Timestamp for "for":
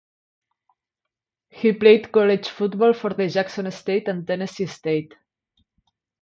2.93-3.11